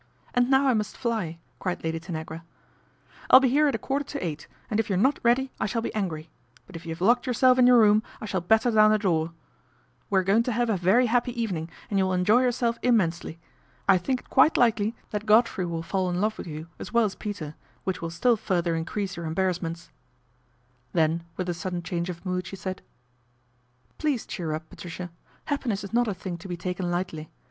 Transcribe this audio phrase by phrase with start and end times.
[0.33, 2.43] And now I must fly," cried Lady Tanagra"
[3.29, 5.51] I will be here at a quarter to eight, and if you are not ready
[5.59, 6.31] I shall be angry;
[6.65, 9.31] but' if you have locked yourself in your room I shall batter down the door.
[10.09, 13.37] We are going to have a very happy evening and you will enjoy yourselJ immensely.
[13.87, 17.05] I think it quite likely that Godfre}, will fall in love with you as well
[17.05, 17.53] as Peter,
[17.85, 19.91] whicl will still further increase your embarrassments/
[20.95, 22.81] A BOMBSHELL 179 Then with a sudden change of mood she said,
[23.99, 25.11] Please cheer up, Patricia,
[25.45, 27.29] happiness is not a thing to be taken lightly.